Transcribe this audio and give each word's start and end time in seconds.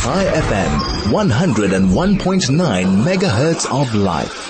High 0.00 0.24
FM, 0.24 1.12
101.9 1.12 3.04
megahertz 3.04 3.66
of 3.68 3.94
life. 3.94 4.48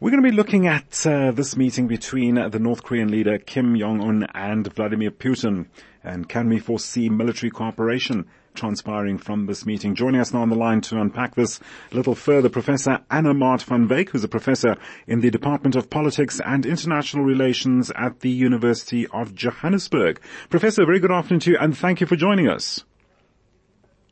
We're 0.00 0.10
going 0.10 0.22
to 0.22 0.28
be 0.28 0.36
looking 0.36 0.66
at 0.66 1.06
uh, 1.06 1.30
this 1.30 1.56
meeting 1.56 1.86
between 1.86 2.34
the 2.34 2.58
North 2.58 2.82
Korean 2.82 3.10
leader 3.10 3.38
Kim 3.38 3.78
Jong-un 3.78 4.26
and 4.34 4.66
Vladimir 4.74 5.12
Putin. 5.12 5.66
And 6.02 6.28
can 6.28 6.48
we 6.48 6.58
foresee 6.58 7.08
military 7.08 7.50
cooperation 7.50 8.26
transpiring 8.54 9.18
from 9.18 9.46
this 9.46 9.64
meeting? 9.64 9.94
Joining 9.94 10.20
us 10.20 10.34
now 10.34 10.42
on 10.42 10.50
the 10.50 10.56
line 10.56 10.80
to 10.82 11.00
unpack 11.00 11.36
this 11.36 11.60
a 11.92 11.94
little 11.94 12.16
further, 12.16 12.48
Professor 12.50 12.98
Anna 13.10 13.32
Mart 13.32 13.62
van 13.62 13.88
Wyk, 13.88 14.10
who's 14.10 14.24
a 14.24 14.28
professor 14.28 14.76
in 15.06 15.20
the 15.20 15.30
Department 15.30 15.76
of 15.76 15.88
Politics 15.88 16.40
and 16.44 16.66
International 16.66 17.24
Relations 17.24 17.92
at 17.94 18.20
the 18.20 18.30
University 18.30 19.06
of 19.06 19.34
Johannesburg. 19.34 20.20
Professor, 20.50 20.84
very 20.84 20.98
good 20.98 21.12
afternoon 21.12 21.40
to 21.40 21.52
you 21.52 21.58
and 21.58 21.78
thank 21.78 22.00
you 22.00 22.06
for 22.06 22.16
joining 22.16 22.48
us. 22.48 22.84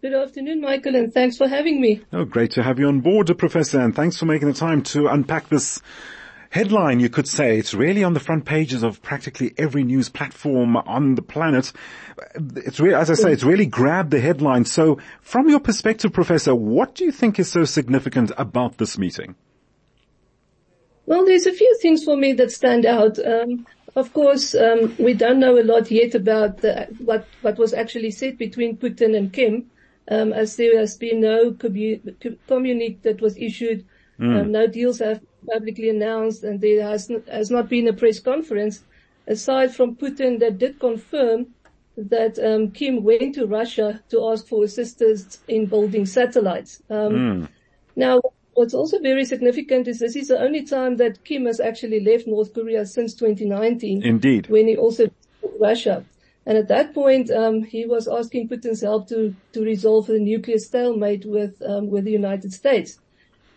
Good 0.01 0.15
afternoon, 0.15 0.61
Michael, 0.61 0.95
and 0.95 1.12
thanks 1.12 1.36
for 1.36 1.49
having 1.49 1.81
me. 1.81 2.00
Oh, 2.13 2.25
great 2.25 2.53
to 2.53 2.63
have 2.63 2.79
you 2.79 2.86
on 2.86 3.00
board, 3.00 3.36
Professor, 3.36 3.81
and 3.81 3.93
thanks 3.96 4.17
for 4.17 4.27
making 4.27 4.46
the 4.46 4.55
time 4.55 4.81
to 4.85 5.09
unpack 5.09 5.49
this 5.49 5.82
headline, 6.50 7.00
you 7.00 7.09
could 7.09 7.27
say. 7.27 7.59
It's 7.59 7.75
really 7.75 8.05
on 8.05 8.14
the 8.14 8.21
front 8.21 8.45
pages 8.45 8.85
of 8.85 9.03
practically 9.03 9.55
every 9.58 9.82
news 9.82 10.08
platform 10.08 10.77
on 10.77 11.17
the 11.17 11.22
planet. 11.22 11.72
It's 12.55 12.79
really, 12.79 12.95
as 12.95 13.11
I 13.11 13.14
say, 13.14 13.32
it's 13.32 13.43
really 13.43 13.67
grabbed 13.67 14.13
the 14.13 14.21
headline. 14.21 14.67
So 14.67 15.00
from 15.21 15.49
your 15.49 15.58
perspective, 15.58 16.13
Professor, 16.13 16.55
what 16.55 16.94
do 16.94 17.05
you 17.05 17.11
think 17.11 17.41
is 17.41 17.50
so 17.50 17.64
significant 17.64 18.30
about 18.39 18.79
this 18.79 18.99
meeting? 18.99 19.35
Well, 21.07 21.27
there's 21.27 21.46
a 21.46 21.53
few 21.53 21.77
things 21.83 22.05
for 22.05 22.17
me 22.17 22.35
that 22.35 22.53
stand 22.53 22.86
out. 22.86 23.19
Um, 23.19 23.67
of 23.96 24.13
course, 24.13 24.55
um, 24.55 24.94
we 24.96 25.13
don't 25.13 25.41
know 25.41 25.58
a 25.58 25.64
lot 25.64 25.91
yet 25.91 26.14
about 26.14 26.58
the, 26.58 26.86
what, 27.00 27.27
what 27.43 27.58
was 27.58 27.75
actually 27.75 28.13
said 28.13 28.39
between 28.39 28.77
Putin 28.77 29.17
and 29.17 29.33
Kim 29.33 29.69
um, 30.11 30.32
as 30.32 30.57
there 30.57 30.79
has 30.79 30.96
been 30.96 31.21
no 31.21 31.53
communique 31.53 33.03
that 33.03 33.20
was 33.20 33.36
issued, 33.36 33.86
mm. 34.19 34.41
um, 34.41 34.52
no 34.52 34.66
deals 34.66 34.98
have 34.98 35.20
publicly 35.46 35.91
announced, 35.91 36.44
and 36.44 36.60
there 36.60 36.83
has, 36.83 37.10
has 37.30 37.50
not 37.50 37.69
been 37.69 37.88
a 37.88 37.92
press 37.92 38.18
conference 38.18 38.80
aside 39.27 39.74
from 39.74 39.96
Putin 39.96 40.41
that 40.41 40.58
did 40.58 40.80
confirm 40.80 41.46
that 41.96 42.38
um, 42.38 42.70
Kim 42.70 43.02
went 43.02 43.34
to 43.34 43.46
Russia 43.46 44.02
to 44.08 44.28
ask 44.30 44.46
for 44.46 44.64
assistance 44.64 45.38
in 45.48 45.66
building 45.66 46.06
satellites. 46.06 46.83
Um, 46.88 47.12
mm. 47.12 47.48
Now, 47.96 48.20
what's 48.55 48.74
also 48.74 49.00
very 49.00 49.24
significant 49.24 49.88
is 49.88 49.98
this 49.98 50.16
is 50.16 50.28
the 50.28 50.38
only 50.40 50.64
time 50.64 50.96
that 50.96 51.24
Kim 51.24 51.46
has 51.46 51.61
actually 51.61 52.00
left 52.00 52.27
North 52.27 52.55
Korea 52.55 52.86
since 52.86 53.14
2019. 53.14 54.05
Indeed. 54.05 54.48
When 54.48 54.68
he 54.68 54.77
also 54.77 55.11
Russia. 55.61 56.05
And 56.48 56.56
at 56.56 56.68
that 56.68 56.94
point, 56.94 57.30
um, 57.30 57.62
he 57.62 57.84
was 57.84 58.08
asking 58.08 58.48
Putin's 58.48 58.80
help 58.80 59.06
to, 59.10 59.36
to 59.52 59.62
resolve 59.62 60.06
the 60.06 60.18
nuclear 60.18 60.56
stalemate 60.56 61.27
with, 61.27 61.60
um, 61.60 61.90
with 61.90 62.05
the 62.05 62.10
United 62.10 62.55
States. 62.55 62.98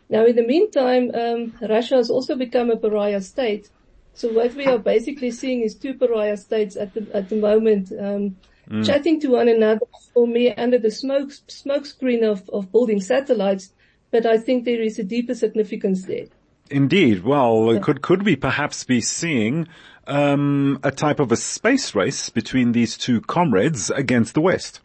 Now 0.10 0.26
in 0.26 0.36
the 0.36 0.46
meantime, 0.46 1.10
um, 1.16 1.54
Russia 1.62 1.96
has 1.96 2.10
also 2.10 2.36
become 2.36 2.70
a 2.70 2.76
pariah 2.76 3.22
state. 3.22 3.70
So 4.14 4.28
what 4.34 4.54
we 4.56 4.66
are 4.66 4.78
basically 4.78 5.32
seeing 5.32 5.62
is 5.62 5.74
two 5.74 5.94
pariah 5.94 6.36
states 6.36 6.76
at 6.76 6.94
the, 6.94 7.08
at 7.14 7.30
the 7.30 7.38
moment, 7.38 7.94
um, 7.98 8.36
mm. 8.70 8.86
chatting 8.86 9.22
to 9.22 9.30
one 9.30 9.48
another 9.48 9.86
for 10.14 10.28
me 10.28 10.54
under 10.54 10.78
the 10.78 10.92
smoke, 10.92 11.32
smoke 11.48 11.86
screen 11.86 12.26
of, 12.26 12.50
of 12.50 12.74
building 12.74 13.00
satellites. 13.00 13.72
But 14.12 14.26
I 14.26 14.38
think 14.38 14.66
there 14.66 14.82
is 14.82 15.00
a 15.00 15.06
deeper 15.06 15.34
significance 15.34 16.04
there. 16.04 16.26
Indeed. 16.72 17.24
Well, 17.24 17.80
could, 17.80 18.02
could 18.02 18.24
we 18.24 18.36
perhaps 18.36 18.84
be 18.84 19.02
seeing 19.02 19.68
um, 20.08 20.80
a 20.84 20.92
type 20.92 21.20
of 21.20 21.32
a 21.32 21.36
space 21.36 21.96
race 21.96 22.30
between 22.30 22.72
these 22.72 22.98
two 22.98 23.22
comrades 23.22 23.90
against 23.90 24.34
the 24.34 24.42
West. 24.42 24.82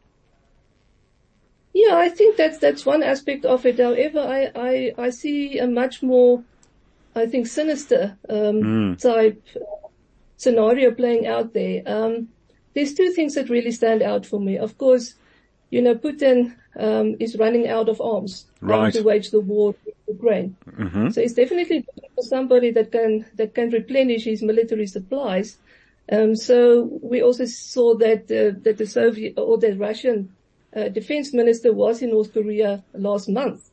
Yeah, 1.72 1.96
I 1.96 2.08
think 2.08 2.36
that's 2.36 2.58
that's 2.58 2.86
one 2.86 3.02
aspect 3.02 3.44
of 3.44 3.66
it. 3.66 3.78
However, 3.78 4.20
I 4.20 4.50
I, 4.54 4.94
I 4.98 5.10
see 5.10 5.58
a 5.58 5.66
much 5.66 6.02
more, 6.02 6.42
I 7.14 7.26
think, 7.26 7.46
sinister 7.46 8.16
um, 8.28 8.62
mm. 8.62 8.98
type 8.98 9.42
scenario 10.38 10.91
playing 10.92 11.26
out 11.26 11.52
there. 11.52 11.82
Um, 11.86 12.28
there's 12.75 12.94
two 12.94 13.10
things 13.10 13.34
that 13.34 13.50
really 13.50 13.72
stand 13.72 14.02
out 14.02 14.25
for 14.25 14.41
me. 14.41 14.56
Of 14.56 14.78
course, 14.78 15.14
you 15.70 15.82
know, 15.82 15.94
Putin 15.94 16.56
um, 16.78 17.16
is 17.20 17.36
running 17.36 17.69
out 17.69 17.88
of 17.88 18.00
arms 18.00 18.46
right. 18.60 18.92
to 18.94 19.02
wage 19.02 19.30
the 19.30 19.41
war 19.41 19.75
with 19.84 19.94
Ukraine. 20.08 20.56
Mm-hmm. 20.78 21.10
So 21.10 21.20
he's 21.20 21.34
definitely 21.34 21.84
looking 21.87 22.10
for 22.14 22.22
somebody 22.22 22.70
that 22.72 22.92
can 22.92 23.25
that 23.34 23.54
can 23.54 23.70
replenish 23.70 24.25
his 24.25 24.42
military 24.42 24.87
supplies. 24.87 25.59
Um, 26.10 26.37
so 26.37 26.88
we 27.03 27.22
also 27.22 27.47
saw 27.47 27.94
that 27.97 28.31
uh, 28.31 28.59
that 28.62 28.76
the 28.78 28.87
Soviet 28.87 29.38
or 29.38 29.59
the 29.59 29.75
Russian 29.76 30.34
uh, 30.76 30.88
defense 30.88 31.32
minister 31.32 31.72
was 31.72 32.03
in 32.03 32.10
North 32.10 32.32
Korea 32.32 32.84
last 32.92 33.28
month. 33.28 33.70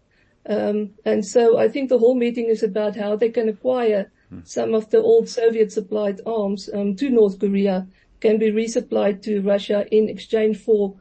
Um, 0.47 0.91
and 1.05 1.25
so 1.25 1.57
I 1.57 1.69
think 1.69 1.89
the 1.89 1.99
whole 1.99 2.15
meeting 2.15 2.47
is 2.47 2.63
about 2.63 2.95
how 2.95 3.15
they 3.15 3.29
can 3.29 3.49
acquire 3.49 4.11
mm. 4.31 4.45
some 4.47 4.73
of 4.73 4.89
the 4.89 5.01
old 5.01 5.29
Soviet 5.29 5.71
supplied 5.71 6.19
arms 6.25 6.69
um, 6.73 6.95
to 6.97 7.09
North 7.09 7.39
Korea 7.39 7.87
can 8.19 8.39
be 8.39 8.51
resupplied 8.51 9.21
to 9.23 9.41
Russia 9.41 9.85
in 9.91 10.09
exchange 10.09 10.57
for 10.57 10.95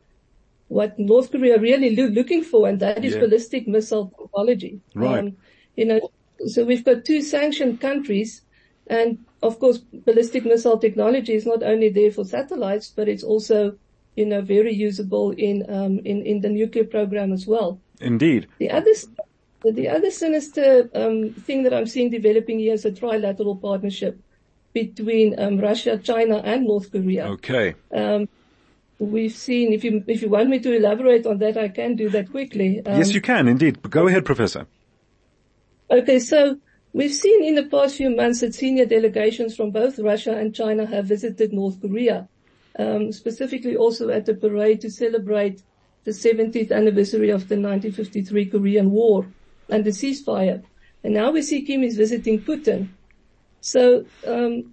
what 0.68 0.98
North 0.98 1.30
Korea 1.30 1.58
really 1.58 1.94
lo- 1.94 2.08
looking 2.08 2.42
for, 2.42 2.68
and 2.68 2.80
that 2.80 3.04
is 3.04 3.14
yeah. 3.14 3.20
ballistic 3.20 3.68
missile 3.68 4.12
technology. 4.18 4.80
Right. 4.94 5.18
Um, 5.18 5.36
you 5.76 5.86
know, 5.86 6.10
so 6.46 6.64
we've 6.64 6.84
got 6.84 7.04
two 7.04 7.22
sanctioned 7.22 7.80
countries, 7.80 8.42
and 8.86 9.18
of 9.42 9.58
course, 9.58 9.78
ballistic 9.78 10.44
missile 10.44 10.78
technology 10.78 11.34
is 11.34 11.46
not 11.46 11.62
only 11.62 11.88
there 11.88 12.10
for 12.10 12.24
satellites, 12.24 12.92
but 12.94 13.08
it's 13.08 13.22
also, 13.22 13.76
you 14.16 14.26
know, 14.26 14.40
very 14.40 14.72
usable 14.72 15.30
in 15.32 15.64
um, 15.68 15.98
in 16.00 16.22
in 16.26 16.40
the 16.40 16.48
nuclear 16.48 16.84
program 16.84 17.32
as 17.32 17.46
well. 17.46 17.80
Indeed. 18.00 18.48
The 18.58 18.70
other 18.70 18.92
the 19.64 19.88
other 19.88 20.10
sinister 20.10 20.90
um, 20.94 21.30
thing 21.32 21.62
that 21.62 21.72
I'm 21.72 21.86
seeing 21.86 22.10
developing 22.10 22.58
here 22.58 22.74
is 22.74 22.84
a 22.84 22.90
trilateral 22.90 23.60
partnership 23.60 24.20
between 24.72 25.38
um, 25.38 25.58
Russia, 25.58 25.98
China, 25.98 26.38
and 26.38 26.64
North 26.64 26.90
Korea. 26.90 27.26
Okay. 27.26 27.74
Um, 27.94 28.28
we've 28.98 29.32
seen, 29.32 29.72
if 29.72 29.84
you, 29.84 30.02
if 30.06 30.22
you 30.22 30.28
want 30.28 30.48
me 30.48 30.58
to 30.60 30.74
elaborate 30.74 31.26
on 31.26 31.38
that, 31.38 31.56
I 31.56 31.68
can 31.68 31.94
do 31.96 32.08
that 32.10 32.30
quickly. 32.30 32.84
Um, 32.84 32.98
yes, 32.98 33.12
you 33.12 33.20
can 33.20 33.48
indeed. 33.48 33.82
Go 33.82 34.08
ahead, 34.08 34.24
Professor. 34.24 34.66
Okay, 35.92 36.20
so 36.20 36.56
we've 36.94 37.12
seen 37.12 37.44
in 37.44 37.54
the 37.54 37.64
past 37.64 37.96
few 37.96 38.08
months 38.08 38.40
that 38.40 38.54
senior 38.54 38.86
delegations 38.86 39.54
from 39.54 39.70
both 39.70 39.98
Russia 39.98 40.32
and 40.34 40.54
China 40.54 40.86
have 40.86 41.04
visited 41.04 41.52
North 41.52 41.82
Korea, 41.82 42.26
um, 42.78 43.12
specifically 43.12 43.76
also 43.76 44.08
at 44.08 44.24
the 44.24 44.32
parade 44.32 44.80
to 44.80 44.90
celebrate 44.90 45.62
the 46.04 46.12
70th 46.12 46.72
anniversary 46.72 47.28
of 47.28 47.46
the 47.50 47.56
1953 47.56 48.46
Korean 48.46 48.90
War 48.90 49.26
and 49.68 49.84
the 49.84 49.90
ceasefire. 49.90 50.62
And 51.04 51.12
now 51.12 51.30
we 51.30 51.42
see 51.42 51.60
Kim 51.60 51.82
is 51.82 51.98
visiting 51.98 52.40
Putin. 52.40 52.88
So 53.60 54.06
um, 54.26 54.72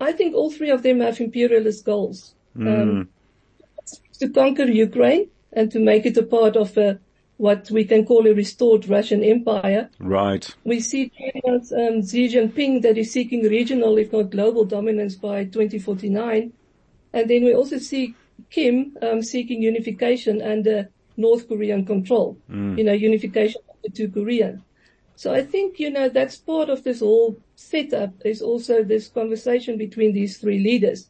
I 0.00 0.10
think 0.10 0.34
all 0.34 0.50
three 0.50 0.70
of 0.70 0.82
them 0.82 0.98
have 0.98 1.20
imperialist 1.20 1.84
goals. 1.84 2.34
Mm. 2.56 2.82
Um, 2.82 3.08
to 4.18 4.28
conquer 4.30 4.64
Ukraine 4.64 5.28
and 5.52 5.70
to 5.70 5.78
make 5.78 6.06
it 6.06 6.16
a 6.16 6.24
part 6.24 6.56
of 6.56 6.76
a, 6.76 6.98
what 7.38 7.70
we 7.70 7.84
can 7.84 8.04
call 8.04 8.26
a 8.26 8.34
restored 8.34 8.88
Russian 8.88 9.22
empire. 9.22 9.90
Right. 9.98 10.54
We 10.64 10.80
see 10.80 11.10
China's 11.10 11.72
um, 11.72 12.06
Xi 12.06 12.28
Jinping 12.28 12.82
that 12.82 12.96
is 12.96 13.12
seeking 13.12 13.42
regional, 13.42 13.98
if 13.98 14.12
not 14.12 14.30
global 14.30 14.64
dominance 14.64 15.16
by 15.16 15.44
2049. 15.44 16.52
And 17.12 17.30
then 17.30 17.44
we 17.44 17.54
also 17.54 17.78
see 17.78 18.14
Kim 18.50 18.96
um, 19.02 19.22
seeking 19.22 19.62
unification 19.62 20.40
under 20.40 20.88
North 21.16 21.48
Korean 21.48 21.84
control. 21.84 22.38
Mm. 22.50 22.78
You 22.78 22.84
know, 22.84 22.92
unification 22.92 23.60
of 23.68 23.76
the 23.82 23.90
two 23.90 24.08
Koreas. 24.08 24.58
So 25.14 25.32
I 25.32 25.42
think, 25.42 25.78
you 25.78 25.90
know, 25.90 26.08
that's 26.08 26.36
part 26.36 26.68
of 26.68 26.84
this 26.84 27.00
whole 27.00 27.38
setup 27.54 28.12
is 28.24 28.42
also 28.42 28.82
this 28.82 29.08
conversation 29.08 29.78
between 29.78 30.12
these 30.12 30.38
three 30.38 30.58
leaders. 30.58 31.08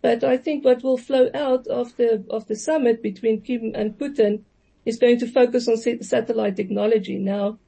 But 0.00 0.24
I 0.24 0.36
think 0.36 0.64
what 0.64 0.82
will 0.82 0.96
flow 0.96 1.30
out 1.34 1.66
of 1.66 1.96
the, 1.96 2.24
of 2.30 2.46
the 2.48 2.56
summit 2.56 3.02
between 3.02 3.42
Kim 3.42 3.72
and 3.74 3.96
Putin 3.98 4.44
is 4.84 4.98
going 4.98 5.18
to 5.18 5.26
focus 5.26 5.68
on 5.68 5.76
satellite 5.76 6.56
technology 6.56 7.18
now. 7.18 7.58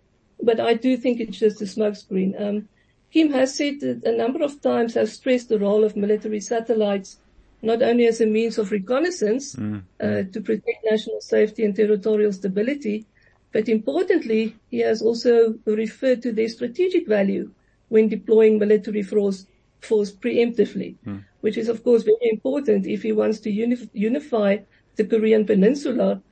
But 0.42 0.60
I 0.60 0.74
do 0.74 0.96
think 0.96 1.20
it's 1.20 1.38
just 1.38 1.62
a 1.62 1.64
smokescreen. 1.64 2.40
Um, 2.40 2.68
Kim 3.12 3.30
has 3.32 3.54
said 3.54 3.76
a 4.04 4.12
number 4.12 4.42
of 4.42 4.60
times, 4.60 4.94
has 4.94 5.12
stressed 5.12 5.48
the 5.48 5.58
role 5.58 5.84
of 5.84 5.96
military 5.96 6.40
satellites, 6.40 7.18
not 7.62 7.82
only 7.82 8.06
as 8.06 8.20
a 8.20 8.26
means 8.26 8.58
of 8.58 8.72
reconnaissance 8.72 9.54
mm. 9.54 9.82
uh, 10.00 10.24
to 10.32 10.40
protect 10.40 10.84
national 10.90 11.20
safety 11.20 11.64
and 11.64 11.76
territorial 11.76 12.32
stability, 12.32 13.06
but 13.52 13.68
importantly, 13.68 14.56
he 14.70 14.80
has 14.80 15.00
also 15.00 15.54
referred 15.64 16.20
to 16.22 16.32
their 16.32 16.48
strategic 16.48 17.06
value 17.06 17.50
when 17.88 18.08
deploying 18.08 18.58
military 18.58 19.04
force, 19.04 19.46
force 19.80 20.10
preemptively. 20.10 20.96
Mm 21.06 21.22
which 21.44 21.58
is 21.58 21.68
of 21.68 21.84
course 21.84 22.04
very 22.04 22.30
important 22.36 22.86
if 22.86 23.02
he 23.02 23.12
wants 23.12 23.38
to 23.38 23.50
unif- 23.52 23.90
unify 23.92 24.56
the 24.96 25.04
Korean 25.04 25.44
peninsula. 25.44 26.22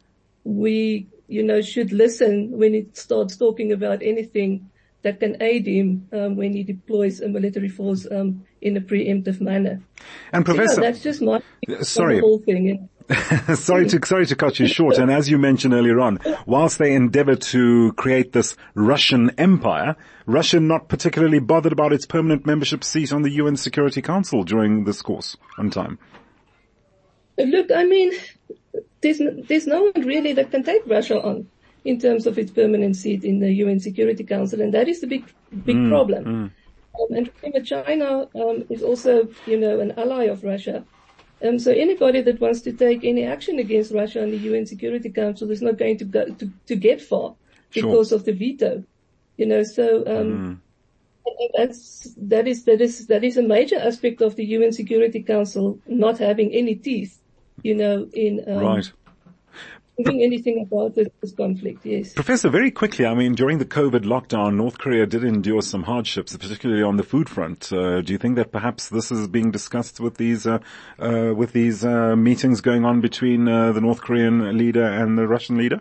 We, 0.44 1.08
you 1.28 1.42
know, 1.42 1.60
should 1.60 1.92
listen 1.92 2.50
when 2.50 2.74
he 2.74 2.86
starts 2.92 3.36
talking 3.36 3.72
about 3.72 4.02
anything 4.02 4.70
that 5.02 5.20
can 5.20 5.42
aid 5.42 5.66
him 5.66 6.08
um, 6.12 6.36
when 6.36 6.52
he 6.52 6.62
deploys 6.62 7.20
a 7.20 7.28
military 7.28 7.68
force 7.68 8.06
um, 8.10 8.44
in 8.60 8.76
a 8.76 8.80
preemptive 8.80 9.40
manner. 9.40 9.82
And 10.32 10.44
Professor, 10.44 10.76
so, 10.76 10.82
yeah, 10.82 10.90
that's 10.90 11.02
just 11.02 11.22
my 11.22 11.42
sorry, 11.82 12.20
whole 12.20 12.38
thing. 12.38 12.88
sorry 13.54 13.86
to 13.88 14.00
sorry 14.04 14.26
to 14.26 14.36
cut 14.36 14.58
you 14.58 14.66
short. 14.66 14.98
And 14.98 15.10
as 15.10 15.28
you 15.28 15.38
mentioned 15.38 15.74
earlier 15.74 16.00
on, 16.00 16.18
whilst 16.46 16.78
they 16.78 16.94
endeavour 16.94 17.36
to 17.36 17.92
create 17.94 18.32
this 18.32 18.56
Russian 18.74 19.30
empire, 19.38 19.96
Russia 20.26 20.60
not 20.60 20.88
particularly 20.88 21.40
bothered 21.40 21.72
about 21.72 21.92
its 21.92 22.06
permanent 22.06 22.46
membership 22.46 22.84
seat 22.84 23.12
on 23.12 23.22
the 23.22 23.30
UN 23.30 23.56
Security 23.56 24.02
Council 24.02 24.44
during 24.44 24.84
this 24.84 25.02
course 25.02 25.36
on 25.58 25.70
time. 25.70 25.98
Look, 27.38 27.70
I 27.74 27.84
mean, 27.84 28.12
there's 29.02 29.20
there's 29.48 29.66
no 29.66 29.82
one 29.82 30.06
really 30.06 30.32
that 30.32 30.50
can 30.50 30.62
take 30.62 30.82
Russia 30.86 31.20
on 31.20 31.48
in 31.84 31.98
terms 31.98 32.26
of 32.26 32.38
its 32.38 32.50
permanent 32.50 32.96
seat 32.96 33.24
in 33.24 33.40
the 33.40 33.52
UN 33.54 33.80
Security 33.80 34.24
Council, 34.24 34.60
and 34.60 34.72
that 34.72 34.88
is 34.88 35.00
the 35.00 35.06
big 35.06 35.24
big 35.64 35.76
mm, 35.76 35.88
problem. 35.88 36.24
Mm. 36.24 36.50
Um, 37.00 37.16
and 37.16 37.30
remember, 37.42 37.64
China 37.64 38.28
um, 38.34 38.64
is 38.68 38.82
also, 38.82 39.28
you 39.46 39.58
know, 39.58 39.80
an 39.80 39.92
ally 39.98 40.24
of 40.24 40.44
Russia. 40.44 40.84
Um, 41.42 41.58
so 41.58 41.72
anybody 41.72 42.20
that 42.20 42.40
wants 42.40 42.60
to 42.62 42.72
take 42.72 43.02
any 43.02 43.24
action 43.24 43.58
against 43.58 43.92
Russia 43.92 44.22
on 44.22 44.30
the 44.30 44.36
UN 44.36 44.66
Security 44.66 45.10
Council 45.10 45.50
is 45.50 45.62
not 45.62 45.76
going 45.76 45.98
to 45.98 46.04
go 46.04 46.26
to, 46.26 46.50
to 46.66 46.76
get 46.76 47.00
far 47.00 47.34
because 47.72 48.10
sure. 48.10 48.18
of 48.18 48.24
the 48.24 48.32
veto. 48.32 48.84
You 49.38 49.46
know, 49.46 49.62
so 49.64 50.04
um, 50.06 50.60
mm. 51.26 51.50
that's 51.56 52.14
that 52.16 52.46
is 52.46 52.64
that 52.64 52.80
is 52.80 53.06
that 53.08 53.24
is 53.24 53.36
a 53.36 53.42
major 53.42 53.78
aspect 53.78 54.20
of 54.20 54.36
the 54.36 54.44
UN 54.44 54.72
Security 54.72 55.22
Council 55.22 55.78
not 55.86 56.18
having 56.18 56.52
any 56.52 56.76
teeth. 56.76 57.18
You 57.62 57.74
know, 57.74 58.08
in 58.12 58.44
um, 58.46 58.58
right 58.58 58.92
thinking 59.96 60.22
anything 60.22 60.62
about 60.62 60.94
this, 60.94 61.08
this, 61.20 61.32
conflict, 61.32 61.84
yes. 61.84 62.12
Professor, 62.12 62.48
very 62.48 62.70
quickly, 62.70 63.04
I 63.04 63.14
mean, 63.14 63.34
during 63.34 63.58
the 63.58 63.64
COVID 63.64 64.04
lockdown, 64.04 64.56
North 64.56 64.78
Korea 64.78 65.06
did 65.06 65.24
endure 65.24 65.62
some 65.62 65.82
hardships, 65.82 66.36
particularly 66.36 66.82
on 66.82 66.96
the 66.96 67.02
food 67.02 67.28
front. 67.28 67.72
Uh, 67.72 68.00
do 68.00 68.12
you 68.12 68.18
think 68.18 68.36
that 68.36 68.52
perhaps 68.52 68.88
this 68.88 69.10
is 69.10 69.28
being 69.28 69.50
discussed 69.50 70.00
with 70.00 70.16
these, 70.16 70.46
uh, 70.46 70.58
uh, 70.98 71.32
with 71.34 71.52
these 71.52 71.84
uh, 71.84 72.16
meetings 72.16 72.60
going 72.60 72.84
on 72.84 73.00
between 73.00 73.48
uh, 73.48 73.72
the 73.72 73.80
North 73.80 74.00
Korean 74.00 74.56
leader 74.56 74.84
and 74.84 75.18
the 75.18 75.26
Russian 75.26 75.58
leader? 75.58 75.80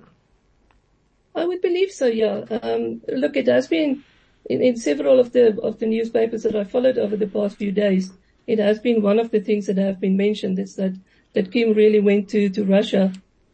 I 1.34 1.46
would 1.46 1.62
believe 1.62 1.92
so, 1.92 2.08
yeah. 2.08 2.44
Um, 2.62 3.02
look, 3.08 3.38
it 3.38 3.48
has 3.48 3.68
been 3.68 4.04
in, 4.46 4.62
in 4.62 4.76
several 4.76 5.20
of 5.20 5.32
the 5.32 5.58
of 5.62 5.80
the 5.80 5.86
newspapers 5.86 6.44
that 6.44 6.56
I 6.56 6.66
followed 6.66 6.98
over 6.98 7.16
the 7.16 7.28
past 7.28 7.56
few 7.56 7.72
days. 7.72 8.12
It 8.48 8.60
has 8.60 8.80
been 8.80 9.02
one 9.02 9.18
of 9.18 9.32
the 9.32 9.40
things 9.40 9.68
that 9.68 9.78
have 9.78 10.02
been 10.02 10.18
mentioned 10.18 10.60
is 10.60 10.76
that 10.76 10.94
that 11.34 11.52
Kim 11.52 11.74
really 11.74 12.00
went 12.00 12.30
to 12.30 12.50
to 12.50 12.64
Russia 12.64 13.12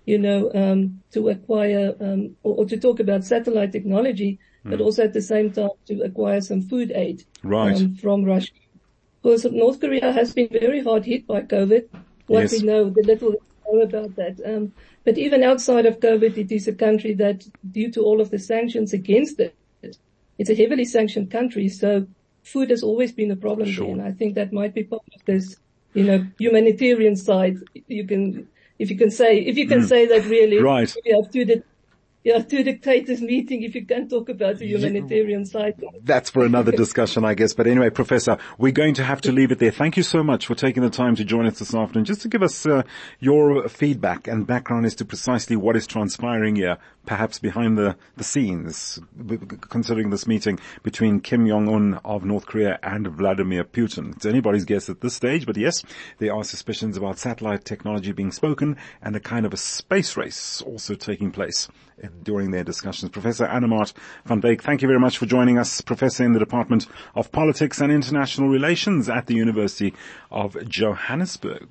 you 0.07 0.17
know, 0.17 0.49
um, 0.55 1.03
to 1.11 1.27
acquire 1.27 1.93
um, 1.99 2.35
or, 2.41 2.59
or, 2.59 2.65
to 2.65 2.77
talk 2.77 3.01
about 3.01 3.25
satellite 3.25 3.73
technology, 3.73 4.39
mm. 4.65 4.71
but 4.71 4.79
also 4.79 5.03
at 5.03 5.11
the 5.11 5.21
same 5.21 5.51
time 5.51 5.69
to 5.85 6.01
acquire 6.01 6.39
some 6.39 6.61
food 6.61 6.91
aid 6.95 7.25
right. 7.43 7.75
um, 7.75 7.93
from 7.95 8.23
Russia. 8.23 8.53
Because 9.21 9.43
North 9.43 9.81
Korea 9.81 10.13
has 10.13 10.33
been 10.33 10.47
very 10.49 10.81
hard 10.81 11.03
hit 11.03 11.27
by 11.27 11.41
COVID. 11.41 11.89
What 12.27 12.43
yes. 12.43 12.53
we 12.53 12.59
know, 12.59 12.89
the 12.89 13.03
little 13.03 13.31
we 13.31 13.79
know 13.79 13.81
about 13.81 14.15
that. 14.15 14.39
Um, 14.45 14.71
but 15.03 15.17
even 15.17 15.43
outside 15.43 15.85
of 15.85 15.99
COVID, 15.99 16.37
it 16.37 16.53
is 16.53 16.69
a 16.69 16.73
country 16.73 17.13
that, 17.15 17.45
due 17.69 17.91
to 17.91 18.01
all 18.01 18.21
of 18.21 18.31
the 18.31 18.39
sanctions 18.39 18.93
against 18.93 19.41
it, 19.41 19.55
it's 20.37 20.49
a 20.49 20.55
heavily 20.55 20.85
sanctioned 20.85 21.31
country. 21.31 21.67
So 21.67 22.07
food 22.43 22.69
has 22.69 22.81
always 22.81 23.11
been 23.11 23.31
a 23.31 23.35
problem 23.35 23.69
sure. 23.69 23.87
there, 23.87 23.95
and 23.95 24.01
I 24.01 24.13
think 24.13 24.35
that 24.35 24.53
might 24.53 24.73
be 24.73 24.85
part 24.85 25.03
of 25.13 25.25
this, 25.25 25.57
you 25.97 26.03
know, 26.03 26.27
humanitarian 26.39 27.15
side. 27.15 27.57
You 27.87 28.05
can 28.05 28.47
if 28.79 28.91
you 28.91 28.97
can 28.97 29.09
say, 29.09 29.39
if 29.39 29.57
you 29.57 29.67
can 29.67 29.81
mm. 29.81 29.87
say 29.87 30.05
that 30.05 30.25
really, 30.25 30.59
right. 30.59 30.93
you 31.03 31.21
have 31.21 31.31
two, 31.31 31.63
have 32.33 32.47
two 32.47 32.63
dictators 32.63 33.21
meeting 33.21 33.63
if 33.63 33.75
you 33.75 33.85
can 33.85 34.07
talk 34.09 34.29
about 34.29 34.57
the 34.59 34.67
humanitarian 34.67 35.45
side. 35.45 35.81
That's 36.03 36.29
for 36.29 36.45
another 36.45 36.71
discussion, 36.71 37.25
I 37.25 37.33
guess. 37.33 37.53
But 37.53 37.67
anyway, 37.67 37.89
Professor, 37.89 38.37
we're 38.57 38.71
going 38.71 38.93
to 38.95 39.03
have 39.03 39.21
to 39.21 39.31
leave 39.31 39.51
it 39.51 39.59
there. 39.59 39.71
Thank 39.71 39.97
you 39.97 40.03
so 40.03 40.23
much 40.23 40.47
for 40.47 40.55
taking 40.55 40.83
the 40.83 40.89
time 40.89 41.15
to 41.15 41.23
join 41.23 41.45
us 41.45 41.59
this 41.59 41.73
afternoon. 41.73 42.05
Just 42.05 42.21
to 42.21 42.27
give 42.27 42.43
us 42.43 42.65
uh, 42.65 42.83
your 43.19 43.67
feedback 43.69 44.27
and 44.27 44.45
background 44.45 44.85
as 44.85 44.95
to 44.95 45.05
precisely 45.05 45.55
what 45.55 45.75
is 45.75 45.87
transpiring 45.87 46.55
here 46.55 46.77
perhaps 47.07 47.39
behind 47.39 47.77
the, 47.77 47.95
the 48.17 48.23
scenes, 48.23 48.99
considering 49.61 50.11
this 50.11 50.27
meeting 50.27 50.59
between 50.83 51.21
Kim 51.21 51.47
Jong-un 51.47 51.99
of 52.05 52.23
North 52.23 52.45
Korea 52.45 52.77
and 52.83 53.07
Vladimir 53.07 53.63
Putin. 53.63 54.15
It's 54.15 54.25
anybody's 54.25 54.65
guess 54.65 54.89
at 54.89 55.01
this 55.01 55.15
stage, 55.15 55.45
but 55.45 55.57
yes, 55.57 55.83
there 56.19 56.35
are 56.35 56.43
suspicions 56.43 56.97
about 56.97 57.17
satellite 57.17 57.65
technology 57.65 58.11
being 58.11 58.31
spoken 58.31 58.77
and 59.01 59.15
a 59.15 59.19
kind 59.19 59.45
of 59.45 59.53
a 59.53 59.57
space 59.57 60.15
race 60.17 60.61
also 60.61 60.93
taking 60.93 61.31
place 61.31 61.69
during 62.23 62.51
their 62.51 62.63
discussions. 62.63 63.09
Professor 63.09 63.45
Anna-Mart 63.45 63.93
van 64.25 64.41
Wyk, 64.41 64.61
thank 64.61 64.81
you 64.81 64.87
very 64.87 64.99
much 64.99 65.17
for 65.17 65.25
joining 65.25 65.57
us, 65.57 65.81
Professor 65.81 66.23
in 66.23 66.33
the 66.33 66.39
Department 66.39 66.85
of 67.15 67.31
Politics 67.31 67.81
and 67.81 67.91
International 67.91 68.49
Relations 68.49 69.09
at 69.09 69.25
the 69.25 69.35
University 69.35 69.93
of 70.29 70.57
Johannesburg. 70.67 71.65